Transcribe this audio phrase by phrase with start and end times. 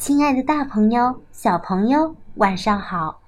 [0.00, 3.20] 亲爱的，大朋友、小朋友，晚上好！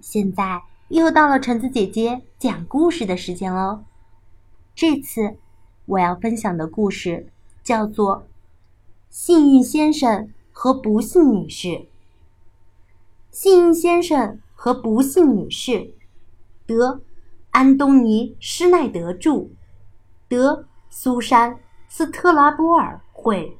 [0.00, 3.82] 现在又到了橙子姐姐讲故事的时间喽。
[4.76, 5.36] 这次
[5.86, 7.26] 我要分享的故事
[7.64, 8.18] 叫做
[9.10, 11.68] 《幸运先生和不幸女士》。
[13.32, 15.94] 幸运先生和不幸女士，
[16.64, 16.92] 德·
[17.50, 19.48] 安东尼·施耐德著，
[20.28, 20.52] 德·
[20.88, 21.54] 苏珊·
[21.88, 23.58] 斯特拉波尔绘，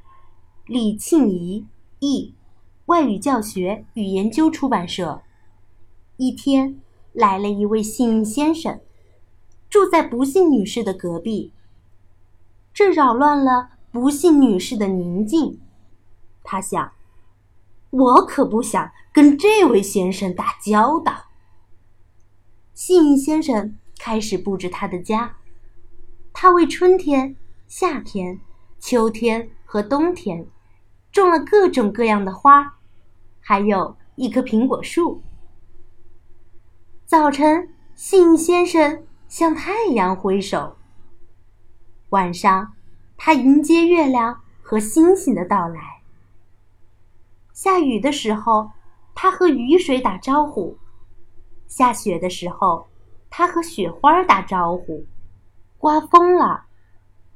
[0.66, 1.66] 李庆怡
[1.98, 2.32] 译。
[2.86, 5.22] 外语教学与研究出版社。
[6.18, 6.82] 一天，
[7.12, 8.80] 来了一位幸运先生，
[9.70, 11.54] 住在不幸女士的隔壁。
[12.74, 15.60] 这扰乱了不幸女士的宁静。
[16.42, 16.92] 他想
[17.88, 21.30] ：“我可不想跟这位先生打交道。”
[22.74, 25.36] 幸运先生开始布置他的家。
[26.34, 27.34] 他为春天、
[27.66, 28.40] 夏天、
[28.78, 30.46] 秋天和冬天。
[31.12, 32.76] 种了各种各样的花，
[33.46, 35.20] 还有一棵苹果树。
[37.04, 40.78] 早晨，信先生向太阳挥手。
[42.08, 42.72] 晚上，
[43.18, 46.00] 他迎接月亮和星星的到来。
[47.52, 48.70] 下雨的时候，
[49.14, 50.78] 他和雨水打招呼；
[51.66, 52.88] 下雪的时候，
[53.28, 55.04] 他和雪花打招呼；
[55.76, 56.64] 刮风了，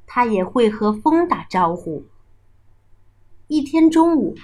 [0.06, 2.06] 他也会和风打招呼。
[3.48, 4.34] 一天中午，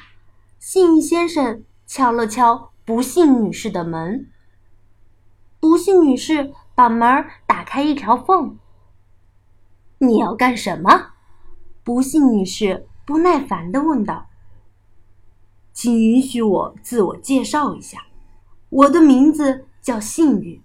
[0.67, 4.31] 幸运先生敲了敲不幸女士的门。
[5.61, 7.07] 不幸女士把门
[7.47, 8.59] 打开一条缝。
[10.01, 11.11] “你要干什么？”
[11.85, 14.29] 不幸女士不耐烦地问道。
[15.75, 18.07] “请允许我自我介绍一下，
[18.70, 20.59] 我的名字叫幸运。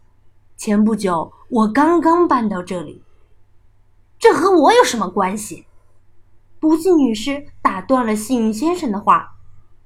[0.55, 3.03] 前不久我刚刚搬到这里。
[4.17, 5.65] 这和我有什么关系？”
[6.57, 9.38] 不幸女士打断了幸运先生的话，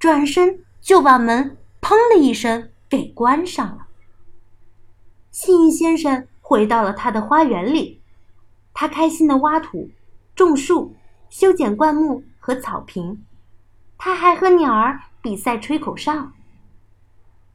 [0.03, 3.87] 转身就把门“砰”的一声给关上了。
[5.31, 8.01] 幸运先生回到了他的花园里，
[8.73, 9.89] 他开心的挖土、
[10.35, 10.93] 种树、
[11.29, 13.23] 修剪灌木和草坪，
[13.97, 16.33] 他还和鸟儿比赛吹口哨。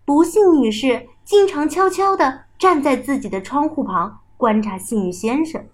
[0.07, 5.69] 不幸女士经常悄悄地站在自己的窗户旁观察幸运先生。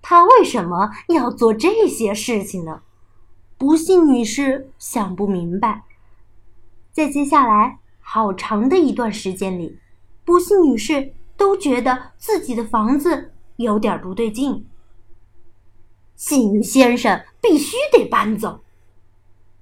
[0.00, 2.82] 他为什么要做这些事情呢？
[3.62, 5.84] 不幸女士想不明白。
[6.90, 9.78] 在接下来好长的一段时间里，
[10.24, 14.66] 不幸女士都觉得自己的房子有点不对劲。
[16.16, 18.64] 幸运先生必须得搬走。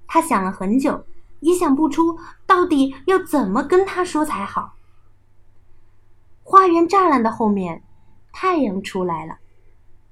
[0.07, 1.05] 他想了很久，
[1.41, 4.77] 也想不出到底要怎么跟他说才好。
[6.43, 7.83] 花园栅栏的后面，
[8.33, 9.37] 太阳出来了。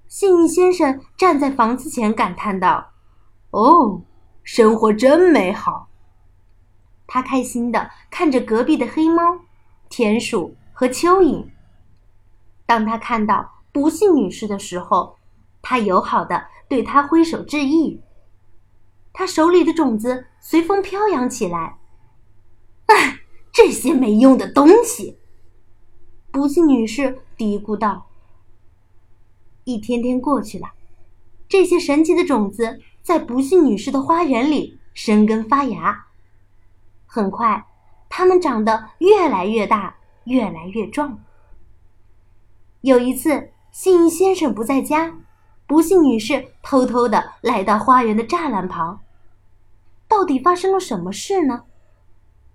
[0.06, 2.92] 幸运先生站在房子前，感叹道
[3.50, 4.02] ：“哦，
[4.42, 5.88] 生活真美好。”
[7.06, 9.22] 他开心的看着隔壁的黑猫、
[9.88, 11.46] 田鼠和蚯蚓。
[12.66, 15.16] 当他看到不幸女士的时候，
[15.62, 18.02] 他友好的对她挥手致意。
[19.12, 21.78] 他手里的种子随风飘扬起来。
[22.86, 23.20] 唉，
[23.50, 25.18] 这些没用的东西！
[26.30, 28.06] 不幸女士嘀咕道。
[29.64, 30.68] 一天天过去了，
[31.48, 36.06] 这些神奇的种子在不幸女士的花园里生根发芽。
[37.06, 37.66] 很快，
[38.08, 41.18] 它们长得越来越大，越来越壮。
[42.82, 45.14] 有一次，幸运先生不在家，
[45.66, 49.00] 不幸女士偷偷的来到花园的栅栏旁。
[50.06, 51.64] 到底发生了什么事呢？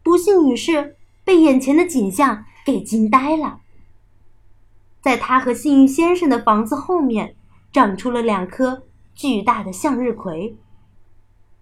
[0.01, 3.61] 不幸女士被眼前的景象给惊呆了。
[5.01, 7.35] 在他和幸运先生的房子后面，
[7.73, 8.83] 长出了两颗
[9.15, 10.55] 巨大的向日葵。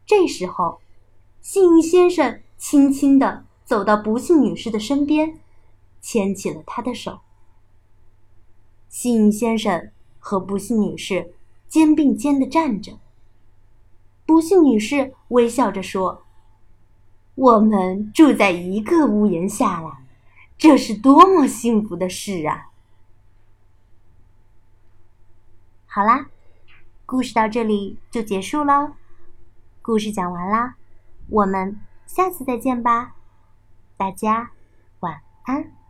[0.06, 0.82] 这时候，
[1.42, 5.40] 幸运先生轻轻地走到不幸女士的身边，
[6.02, 7.22] 牵起了她的手。
[8.90, 9.90] 幸运先生
[10.20, 11.34] 和不幸女士
[11.70, 13.00] 肩并肩地站着。
[14.26, 16.26] 不幸女士微笑着说
[17.36, 20.00] ：“我们住在一个屋檐下了，
[20.58, 22.71] 这是多么幸福的事啊！”
[25.94, 26.28] 好啦，
[27.06, 28.94] 故事到这里就结束喽。
[29.82, 30.76] 故事讲完啦，
[31.28, 33.16] 我们下次再见吧，
[33.98, 34.52] 大家
[35.02, 35.81] 晚安。